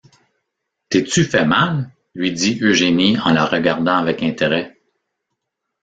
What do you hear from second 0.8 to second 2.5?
T’es-tu fait mal? lui